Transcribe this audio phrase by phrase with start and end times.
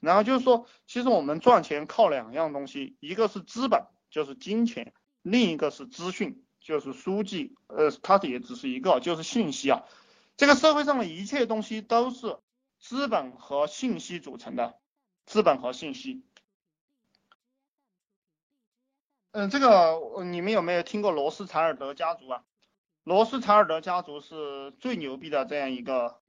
[0.00, 4.92] 然后就是说，其实我们赚钱靠两样东西，一个是资本，就是金钱，
[5.22, 9.84] 另一个是资讯，就是书籍，呃，它也只是一个，就是信息啊。
[10.36, 12.38] 这个社会上的一切东西都是
[12.78, 14.78] 资本和信息组成的，
[15.26, 16.22] 资本和信息。
[19.32, 22.44] 嗯，这个你们有没有听过罗斯柴尔德家族啊？
[23.04, 26.20] 罗斯柴尔德家族是最牛逼的这样一个。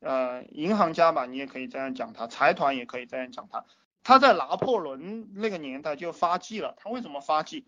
[0.00, 3.64] 呃，银行家吧，你也可以这样讲他；财团也可以这样讲他。
[4.04, 6.74] 他在拿破仑那个年代就发迹了。
[6.76, 7.66] 他为什么发迹？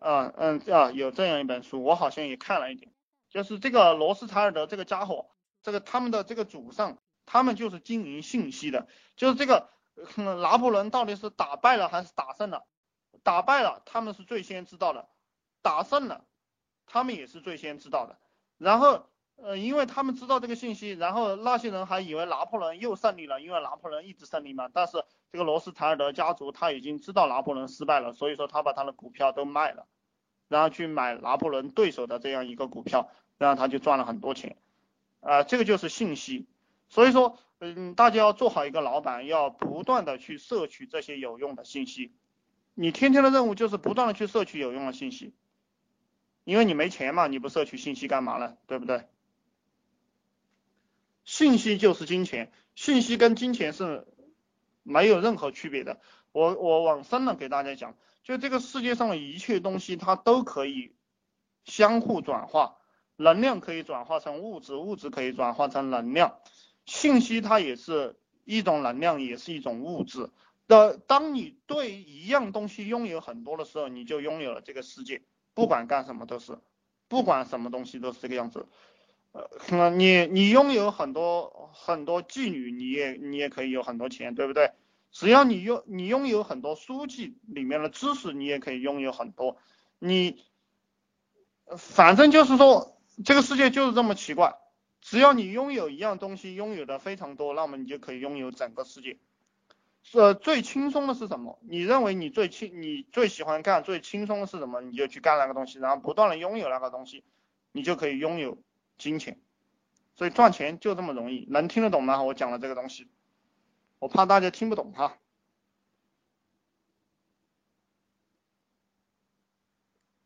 [0.00, 2.92] 啊，嗯啊，有这样一本书，我好像也看了一点，
[3.28, 5.30] 就是这个罗斯柴尔德这个家伙，
[5.62, 8.86] 这个他们的这个祖上，他们就是经营信息的。
[9.16, 9.68] 就是这个
[10.14, 12.64] 拿破仑到底是打败了还是打胜了？
[13.24, 15.08] 打败了，他们是最先知道的；
[15.60, 16.24] 打胜了，
[16.86, 18.18] 他们也是最先知道的。
[18.58, 19.08] 然后。
[19.36, 24.68] 呃，因为他们知道这个信息，然后那些人还以为拿破仑又胜利了，因为拿破仑一直胜利嘛。
[24.72, 29.86] 但是这个罗斯柴尔德家族他已经知道拿破仑失败了，所以说他把他的股票都卖了，
[30.48, 34.56] 然后去买拿破仑对手的这样一个股票，然后他就赚了很多钱。
[35.20, 36.46] 啊，这个就是信息。
[36.88, 42.12] 所以说，嗯，大家要做好一个老板，要不断的去摄取这些有用的信息。
[42.74, 45.34] 你天天的任务就是不断的去摄取有用的信息，
[46.44, 48.56] 因为你没钱嘛，你不摄取信息干嘛呢？
[48.66, 49.06] 对不对？
[51.32, 54.06] 信息就是金钱，信息跟金钱是
[54.82, 55.98] 没有任何区别的。
[56.30, 60.94] 我我往深了给大家讲，就这个世界上的一切东西，它都可以
[61.64, 62.76] 相互转化，
[63.16, 66.36] 能量可以转化成物质，物质可以转化成能量，
[66.84, 70.28] 信息它也是一种能量，也是一种物质
[70.68, 70.98] 的。
[70.98, 75.22] 当你对一样东西拥有很多的时候，你就拥有了这个世界，
[75.54, 76.58] 不管干什么都是，
[77.08, 78.66] 不管什么东西都是这个样子。
[79.32, 84.72] 呃，你你拥有很多很多妓女，你也你也可以有很多钱，对不对？
[85.10, 89.56] 只要你拥你拥有很多书籍里面的知识，你也可以拥有很多。
[89.98, 90.42] 你
[91.76, 94.54] 反正就是说，这个世界就是这么奇怪。
[95.00, 99.18] 只要你拥有一样东西，拥有的非常多，那么你就可以拥有整个世界。
[100.12, 101.58] 呃最轻松的是什么？
[101.62, 104.80] 你认为你最轻你最喜欢干最轻松的是什么？
[104.80, 107.24] 你就去干那个东西，然后不断的拥有那个东西，
[107.72, 108.58] 你就可以拥有。
[108.98, 109.40] 金钱，
[110.14, 112.22] 所以赚钱就这么容易，能听得懂吗？
[112.22, 113.08] 我讲的这个东西，
[113.98, 115.18] 我怕大家听不懂哈。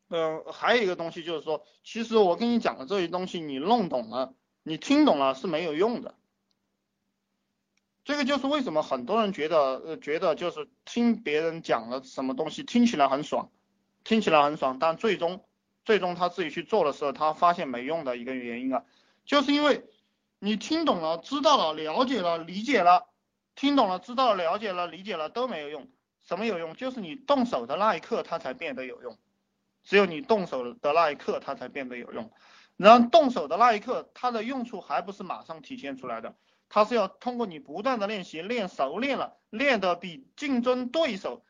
[0.08, 6.14] 嗯，还有一个东西就是说，其实我跟你讲的这些东西，你弄懂了，你听懂了是没有用的。
[8.04, 13.50] 这个就是为什么很多人觉得，呃，觉得就是听别人讲了什么东西，听起来很爽，
[14.04, 15.44] 听起来很爽，但最终。
[15.86, 18.84] 最终他自己去做的时候，他发现没用的一个原因啊，
[19.24, 19.88] 就是因为
[20.40, 23.08] 你听懂了、知道了、了解了、理解了，
[23.54, 25.88] 听懂了、知道了、了解了、理解了都没有用。
[26.20, 26.74] 什么有用？
[26.74, 29.16] 就是你动手的那一刻，它才变得有用。
[29.84, 32.32] 只有你动手的那一刻，它才变得有用。
[32.76, 36.34] 然后动手的那一刻，它的用处还不是马上体现出来的，
[36.68, 41.44] 它是要通过你不断的练习，练熟练了，练得比竞争对手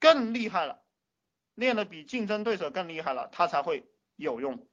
[0.00, 0.82] 更厉害了。
[1.58, 4.64] 练的比竞争对手更厉害了，他才会有用。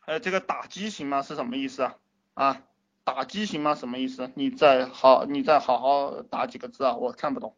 [0.00, 1.22] 还有，这个打击型吗？
[1.22, 1.98] 是什么意思啊？
[2.34, 2.62] 啊，
[3.04, 3.76] 打击型吗？
[3.76, 4.32] 什么意思？
[4.34, 7.56] 你再好，你再好好打几个字啊，我看不懂。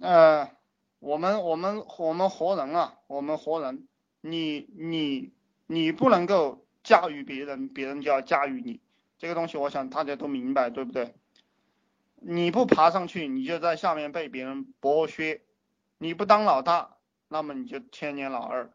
[0.00, 0.50] 呃，
[0.98, 3.86] 我们我们我们活人啊，我们活人，
[4.22, 5.30] 你你
[5.66, 8.80] 你不能够驾驭别人，别人就要驾驭你，
[9.18, 11.14] 这个东西我想大家都明白，对不对？
[12.14, 15.42] 你不爬上去，你就在下面被别人剥削；
[15.98, 16.96] 你不当老大，
[17.28, 18.70] 那么你就天年老二。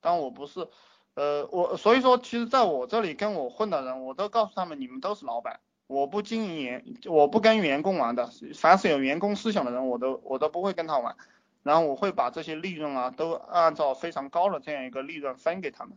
[0.00, 0.68] 但我不是，
[1.14, 5.60] 呃，我所以说，其实在我这里跟我混的人，我都告诉他们，你们都是老板。
[5.86, 8.30] 我不经营员，我不跟员工玩的。
[8.54, 11.16] 凡是有员工思想的人，我都我都不会跟他玩。
[11.62, 15.96] 然后我会把这些利润啊，都按照非常高的这样一个利润分给他们。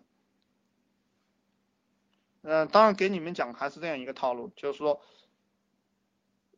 [2.44, 5.01] 嗯，当然给你们讲还是这样一个套路，就是说，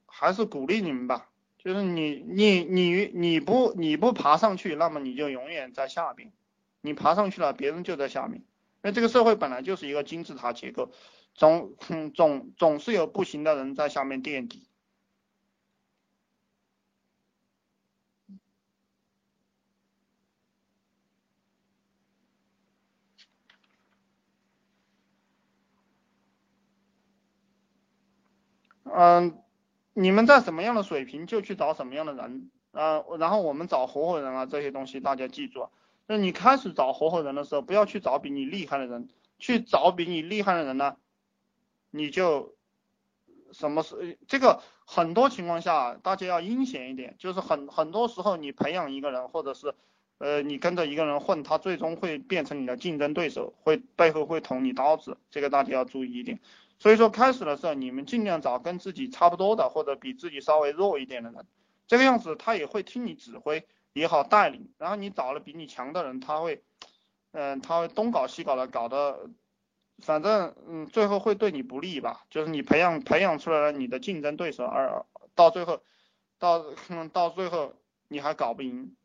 [0.06, 1.30] 还是鼓励你们吧。
[1.58, 6.32] 就是你你你你不你不爬上去，那么你就永远在下边。
[6.82, 8.38] 你爬上去了，别人就在下面。
[8.38, 8.44] 因
[8.84, 10.92] 为这个社会本来就是一个金字塔结构。
[11.40, 11.74] 总
[12.14, 14.68] 总总是有不行的人在下面垫底。
[28.84, 29.42] 嗯，
[29.94, 35.70] 你们在什么样的水平就去找什么样的人，呃，然后我们找合伙人啊这些东西，大家记住。
[36.06, 39.08] 那你开始找合伙人的时候，不要去找比你厉害的人，
[39.38, 40.98] 去找比你厉害的人呢，
[41.92, 42.56] 你就
[43.52, 49.74] 什么是这个很多情况下大家要阴险一点，就是很很多时候你培养一个人或者是。
[50.22, 56.42] 呃，你跟着一个人混，他最终会变成你的竞争对手，会背后会捅你刀子，这个大家要注意一点。
[56.78, 61.46] 所以说开始的时候，你们尽量找跟自己差不多的，或者比自己稍微弱一点的人，
[61.88, 64.70] 这个样子他也会听你指挥，也好带领。
[64.78, 66.66] 然后你找了比你强的人，他会，
[67.32, 69.30] 嗯，他会东搞西搞的，搞得，
[70.02, 72.26] 反正嗯，最后会对你不利吧？
[72.30, 75.06] 就是你培养培养出来了你的竞争对手，而
[75.36, 75.82] 到最后，
[76.38, 76.66] 到
[77.12, 77.76] 到最后
[78.08, 78.96] 你还搞不赢。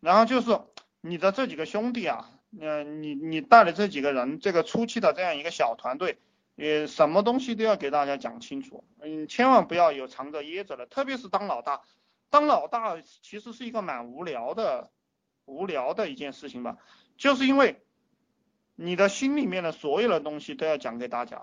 [0.00, 0.58] 然后就是
[1.02, 6.18] 你的这几个兄弟啊，嗯，你你带的这几个人，这个初期的这样一个小团队，
[6.56, 11.82] 呃，什么东西都要给大家讲清楚，嗯，千万不要有藏着掖着的，特别是当老大，
[12.30, 14.90] 当老大其实是一个蛮无聊的，
[15.44, 16.78] 无聊的一件事情吧，
[17.16, 17.82] 就是因为
[18.76, 21.42] 你的心里面的所有的东西都要讲给大家。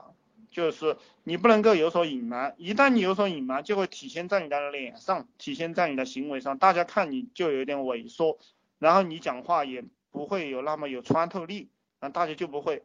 [0.50, 8.40] 就是你不能够有所隐瞒，一旦你有所隐瞒，就会体现在你的脸上，体现在你的行为上，大家看你就有点萎缩，
[8.80, 11.69] 然后你讲话也不会有那么有穿透力，
[12.00, 12.81] 那大家就不会，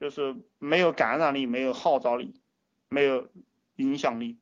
[0.00, 2.34] 就是没有感染力，没有号召力，
[2.88, 3.28] 没有
[3.76, 4.38] 影响力。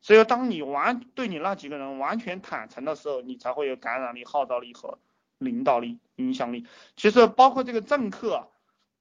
[0.00, 4.98] 所以当你完对你那几个人完全坦诚的时候，你才会有感染力、号召力和
[5.38, 6.66] 领导力、影响力。
[6.96, 8.50] 其实包括这个政客，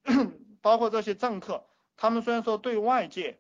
[0.61, 1.65] 包括这些政客。
[1.95, 3.39] 他们虽然说对外界，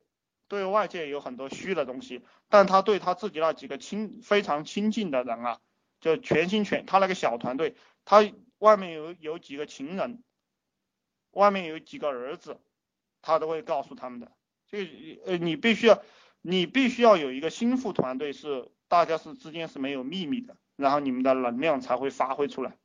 [0.49, 5.59] 对外界有很多虚的东西，但他对他自己那几个亲非常亲近的人啊，
[6.01, 10.21] 就全心全他那个小团队，他外面有有几个情人，
[11.31, 12.59] 外面有几个儿子，
[13.21, 14.31] 他都会告诉他们的。
[14.67, 14.85] 这
[15.25, 16.03] 呃，你必须要，
[16.41, 22.77] 你必须要有一个心腹团队，是大家是之间是没有秘密的，然后你们的能量才会发挥出来。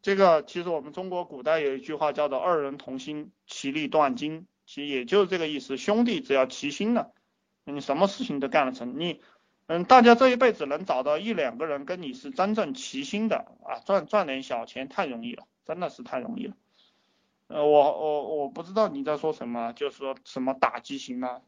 [0.00, 5.76] 这个其实我们中国古代有一句话叫做“二人同心，其利断金”，其实也就是这个意思。
[5.76, 7.12] 兄弟只要齐心了，
[7.64, 8.98] 你什么事情都干得成。
[8.98, 9.20] 你，
[9.66, 16.54] 嗯，大家这一辈子能找到一两个人跟你是真正齐心的啊，赚赚点小钱太容易了，真的是太容易了。
[17.48, 21.40] 呃，我我我不知道你在说什么，就是说什么打击型啊，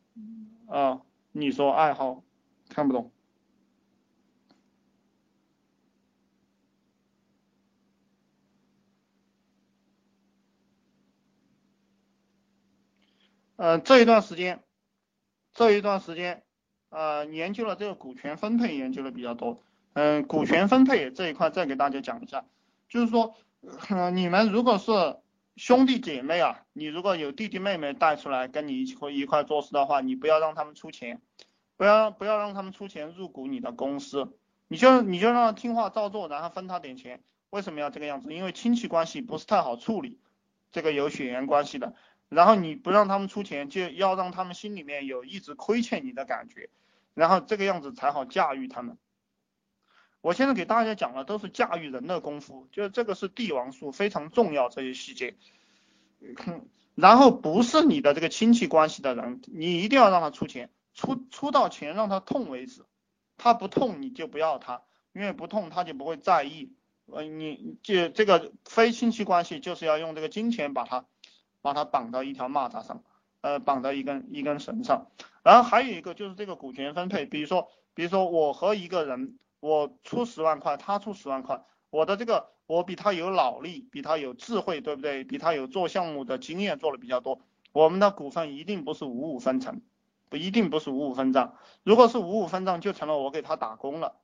[0.66, 1.02] 啊，
[1.32, 2.24] 你说爱好，
[2.70, 3.12] 看不懂。
[13.56, 14.64] 嗯，这一段时间，
[15.52, 16.42] 这一段时间，
[16.88, 19.62] 呃，研究了这个股权分配，研究的比较多。
[19.92, 22.46] 嗯，股权分配这一块再给大家讲一下，
[22.88, 23.34] 就是说，
[24.14, 25.18] 你们如果是
[25.56, 31.20] 兄弟姐妹啊，你如果有弟弟妹妹带出来跟你一起一块做事的话，你不要让他们出钱，
[31.76, 34.36] 不要不要让他们出钱入股你的公司，
[34.68, 37.22] 你就你就让他听话照做，然后分他点钱。
[37.50, 38.32] 为什么要这个样子？
[38.32, 40.18] 因为亲戚关系不是太好处理，
[40.72, 41.94] 这个有血缘关系的。
[42.28, 46.70] 然后你不让他们出钱，就要让他们心里面有一直亏欠你的感觉，
[47.12, 48.96] 然后这个样子才好驾驭他们。
[50.20, 55.34] 我现在给大家讲的都是驾驭人的功夫，就是这个是帝王术，非常重要这些细节。
[56.94, 62.84] 然后不是你的这个亲戚关系的人，你一定要让他出钱，出出到钱让他痛为止，
[63.36, 66.72] 他不痛你就不要他，因为不痛他就不会在意。
[67.06, 71.04] 呃，你就这个非亲戚关系就是要用这个金钱把他。
[71.62, 73.04] 把他绑到一条蚂蚱上，
[73.42, 75.08] 呃，绑到一根一根绳上，
[75.42, 85.22] 然后还有一个就是这个股权分配，比如说，比如说我和一个人，我出十万块，他出十万块，我的这个我比他有脑力，比他有智慧，对不对？
[85.22, 87.40] 比他有做项目的经验做的比较多，
[87.72, 89.80] 我们的股份一定不是五五分成，
[90.28, 94.16] 不一定不是五五分账，如果是五五分账，就成了我给他打工了。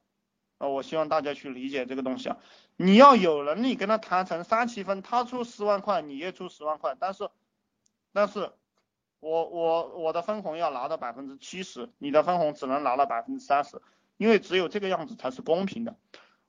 [0.58, 2.38] 啊，我希望大家去理解这个东西啊，
[2.76, 7.28] 你要有能力跟他谈成三七分，他出十万块，你也出十万块，但是，
[8.14, 8.50] 但是，
[9.20, 13.82] 我我我的分红要拿到百分之七十，你的分红只能拿到百分之三十，
[14.16, 15.96] 因为只有这个样子才是公平的。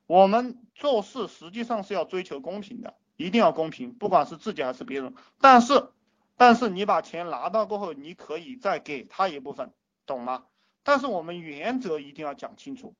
[0.06, 5.14] 我们做事实际上是要追求公平的，一定要公平，不管是自己还是别人。
[5.40, 5.88] 但是，
[6.36, 9.72] 但是你把钱拿到过后，你可以再给他一部分，
[10.06, 10.44] 懂吗？
[10.82, 12.94] 但是我们原则一定要讲清楚。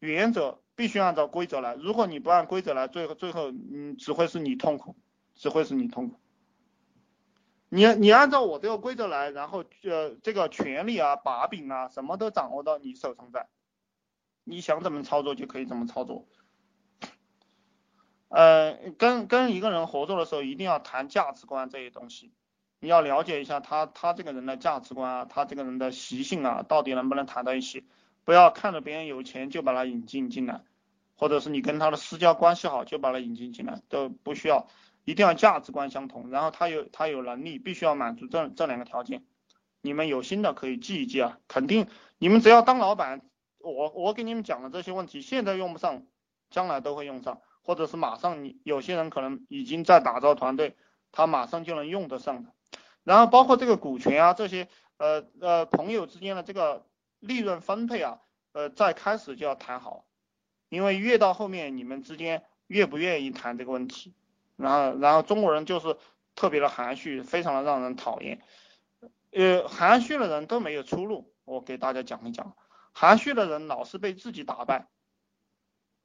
[0.00, 4.96] 原则必须按照规则来，如果你不按规则来，最后最后嗯只会是你痛苦，
[5.34, 6.20] 只会是你痛苦。
[7.68, 13.48] 你你按照我这个规则来，然后呃这个权利啊把柄啊什么都掌握到你手上在，
[14.48, 16.26] 你想怎么操作就可以怎么操作。
[18.28, 22.32] 呃，跟跟一个人合作的时候，一定要谈价值观这些东西，
[22.80, 27.86] 你要了解一下他他这个人的价值观啊，他这个人的习性啊，到底能不能谈到一起。
[28.24, 30.62] 不要看着别人有钱就把他引进进来，
[31.16, 34.68] 或者是你跟他的私交关系好就把他引进进来，都不需要，
[35.06, 39.24] 一定要价值观相同，然后他有他有能力，必须要满足这这两个条件。
[39.80, 41.86] 你们有心的可以记一记啊，肯定
[42.18, 43.22] 你们只要当老板，
[43.58, 46.02] 我我给你们讲的这些问题，现在用不上，
[46.50, 50.76] 将来都会用上，或者是马上你有些人可能已经在打造团队，
[51.12, 52.52] 他马上就能用得上的。
[53.04, 56.86] 然后包括这个股权啊这些，呃呃朋友之间的这个。
[57.20, 58.20] 利润分配啊，
[58.52, 60.04] 呃，在开始就要谈好，
[60.68, 64.14] 因为越到后面你们之间越不愿意谈这个问题，
[64.54, 65.96] 然后然后中国人就是
[66.36, 68.40] 特别的含蓄，非常的让人讨厌，
[69.32, 72.54] 呃，含蓄的人都没有出路，我给大家讲一讲，
[72.98, 74.88] 含蓄的人老是被自己打败，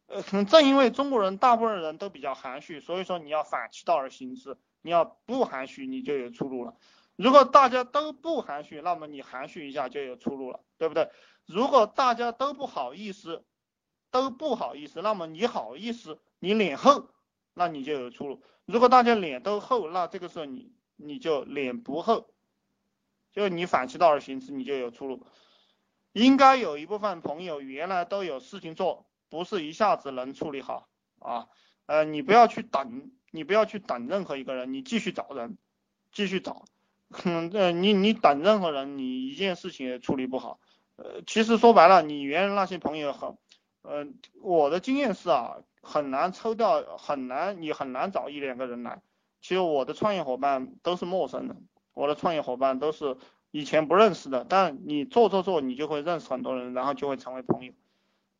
[0.06, 6.76] 呃，可能正因为中国人大部分人都比较含蓄，所以说你要反其道而行之，你要不含蓄，你就有出路了。
[7.16, 11.10] 如果大家都不含蓄，那么你含蓄一下就有出路了，对不对？
[11.48, 13.44] 如果大家都不好意思，
[14.12, 17.10] 都不好意思，那么你好意思，你脸厚，
[17.56, 18.44] 那你就有出路。
[18.66, 22.30] 如果大家脸都厚，那这个时候你你就脸不厚，
[23.32, 25.26] 就你反其道而行之，你就有出路。
[26.14, 30.88] 应该有一部分朋友原来都有事情做，不是一下子能处理好
[31.20, 31.48] 啊。
[31.86, 35.58] 呃，你不要去等，你不要去等任何一个人，你继续找人，
[36.14, 36.66] 继续找。
[37.26, 37.52] 嗯，
[37.84, 40.60] 你你等任何人，你一件事情也处理不好。
[40.96, 43.38] 呃，其实说白了，你原来那些朋友很，
[43.82, 44.08] 呃，
[44.42, 49.02] 我的经验是啊，很难抽掉，很难，你很难找一两个人来。
[49.42, 53.18] 其实我的创业伙伴都是陌生人，我的创业伙伴都是
[53.54, 57.74] 以前不认识的，但你做做做，你就会认识很多人，然后就会成为朋友。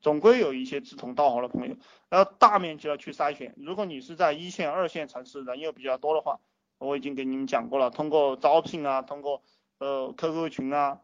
[0.02, 1.78] 总归有一些志同道合的朋友，
[2.10, 3.54] 要大面积的去筛选。
[3.58, 6.40] 如果你是在一线、二线城市，人又比较多的话。
[6.80, 9.42] 我已经给你们讲过了，通过招聘啊，通过
[9.78, 11.00] 呃 QQ 群啊，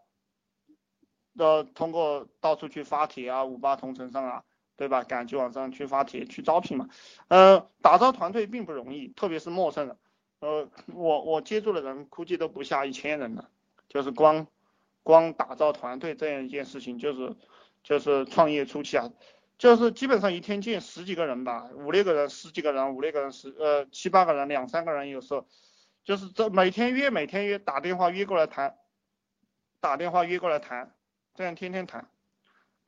[1.38, 4.44] 呃通过到处去发帖啊，五八同城上啊，
[4.76, 5.04] 对吧？
[5.04, 6.90] 赶集网上去发帖去招聘嘛，
[7.30, 9.98] 呃，打造团队并不容易，特别是陌生人，
[10.42, 13.50] 呃，我我接触的人估计都不下一千人了，
[13.90, 14.48] 就是光
[15.04, 17.36] 光打造团队这样一件事情，就是
[17.84, 19.12] 就是创业初期啊。
[19.58, 25.46] 就是基本上一天见十几个人吧，五六个人、十几个人、五六个人、十呃七八个人、两三个人，有时候
[26.06, 28.78] 就是这每天约每天约打电话约过来谈，
[29.82, 30.96] 打电话约过来谈，
[31.36, 32.10] 这样天天谈，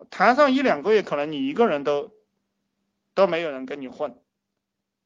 [0.10, 2.14] 谈上一两个月，可能你一个人都
[3.14, 4.18] 都没有人跟你混，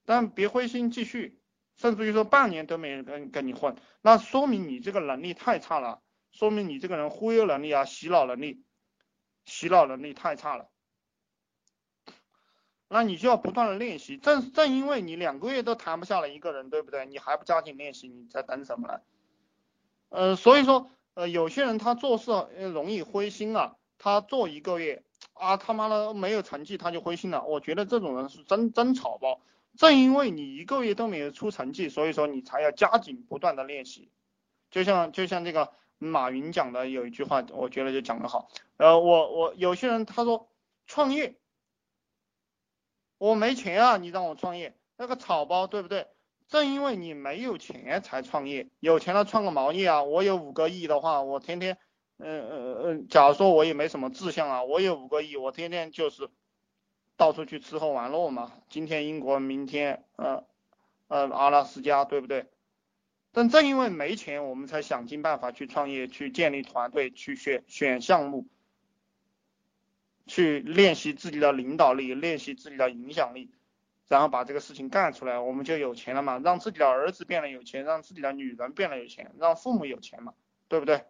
[0.05, 1.39] 但别灰心，继续，
[1.75, 6.01] 甚至于说半年都没人跟跟你混，那说明你这个能力太差了，
[6.31, 8.63] 说明你这个人忽悠能力啊、洗脑能力、
[9.45, 10.69] 洗脑能力太差了。
[12.87, 17.05] 那你就要不断的练习，正正因为你两个月都谈不下来一个人，对不对？
[17.07, 19.01] 你还不加紧练习，你在等什么呢？
[20.09, 22.31] 呃，所以说，呃，有些人他做事
[22.71, 25.03] 容易灰心啊，他做一个月
[25.33, 27.43] 啊，他妈的没有成绩他就灰心了。
[27.43, 29.41] 我觉得这种人是真真草包。
[29.77, 34.11] 正因为你一个月都没有出成绩，所以说你才要加紧不断的练习。
[34.71, 38.49] 就像就像这个马云讲的有一句话，我觉得就讲得好。
[38.77, 40.49] 呃，我我有些人他说
[40.87, 41.35] 创业。
[43.17, 46.07] 我没钱啊，你让我创业，那个草包对不对？
[46.49, 50.03] 正因为你没有钱才创业，有钱了创个毛业啊！
[50.03, 51.77] 我有五个亿的话，我天天，
[52.19, 56.29] 嗯嗯嗯，假如说我也没什么志向啊，我有五个亿，我天天就是
[57.17, 58.51] 到处去吃喝玩乐嘛。
[58.69, 60.45] 今天英国，明天呃
[61.07, 62.47] 呃阿拉斯加，对不对？
[63.31, 68.47] 但正因为没钱，我们才想尽办法去创业，去建立团队，去选选项目。
[70.27, 73.51] 去练习自己的领导力，练习自己的影响力，
[74.07, 76.41] 然后把这个事情干出来，我们就有钱了嘛。
[76.43, 80.33] 让自己的儿子变得有钱，让自己的女人变得有钱，让父母有钱嘛，
[80.67, 81.05] 对不对？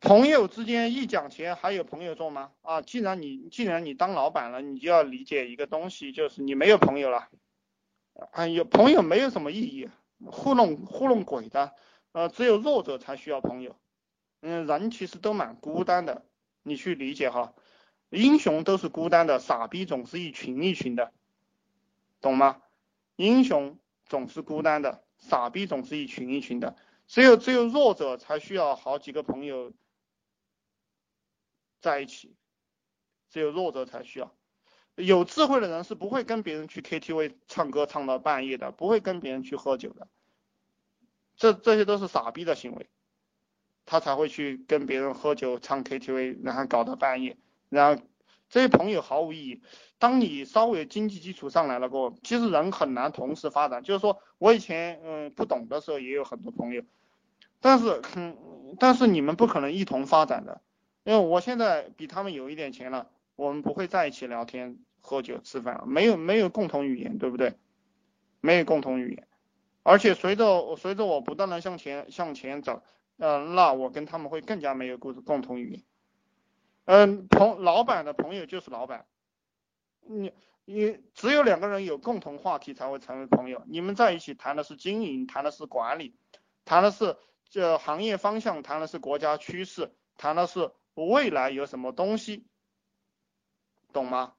[0.00, 2.52] 朋友之间一讲钱，还有朋友做吗？
[2.62, 7.28] 啊，既然你既然你当老板了，你就要理解一个东西，就是你没有朋友了。
[8.32, 9.88] 啊，有朋友没有什么意义，
[10.24, 11.74] 糊弄糊弄鬼的。
[12.12, 13.76] 呃，只有弱者才需要朋友。
[14.42, 16.24] 嗯，人其实都蛮孤单的。
[16.62, 17.54] 你去理解哈，
[18.10, 21.12] 英雄都是孤单的，傻逼总是一群一群的，
[22.20, 22.62] 懂吗？
[23.16, 26.76] 英雄总是孤单的，傻逼总是一群一群的，
[27.10, 29.72] 只有只有弱者才需要好几个朋友
[31.80, 32.36] 在一起，
[33.30, 34.32] 只有弱者才需要，
[34.94, 40.06] 有智慧的人是不会跟别人去 KTV 唱歌唱到半夜的，不会跟别人去喝酒的，
[41.36, 42.88] 这这些都是傻逼的行为。
[43.86, 47.36] 他才会去跟别人喝酒、唱 KTV，然后搞到半夜，
[47.68, 48.00] 然后
[48.48, 49.62] 这些朋友毫无意义。
[49.98, 53.82] 当你稍微经济基础上来了过后，其实人很难同时发展。
[53.82, 56.84] 就是说我以前嗯不懂的时候也有很多朋友，
[57.60, 58.36] 但是嗯
[58.78, 60.60] 但是你们不可能一同发展的，
[61.04, 67.56] 因为我现在比他们有一点钱了，我们不会在一起聊天、喝酒、吃饭了，没有没有共同语言，对不对？
[68.40, 69.28] 没有共同语言，
[69.82, 72.82] 而且随着随着我不断的向前向前走，
[73.18, 75.82] 嗯，那我跟他们会更加没有共共同语言。
[76.86, 79.04] 嗯，朋老板的朋友就是老板，
[80.06, 80.32] 你
[80.64, 83.62] 你只有两个人有共同话题才会成为朋友。
[83.66, 86.14] 你们在一起谈的是经营，谈的是管理，
[86.64, 87.16] 谈的是
[87.50, 92.46] 这行业方向，谈的是国家趋势，谈的是未来有什么东西，
[93.92, 94.34] 懂吗？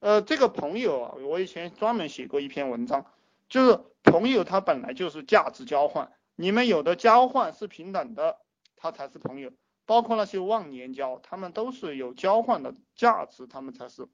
[0.00, 3.06] 呃，这个朋友啊，我以前专门写过一篇文章，
[3.48, 8.38] 就是朋友他本来就是价值交换，你们有的交换是平等的，
[8.76, 9.52] 他才是朋友。
[9.86, 14.08] 包括那些忘年交，他们都是有交换的价值，他们才是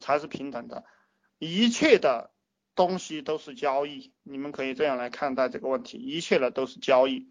[0.00, 0.84] 才是平等的。
[1.38, 2.30] 一切的
[2.78, 7.28] 东西都是交易，你们可以这样来看待这个问题，一切的都是交易。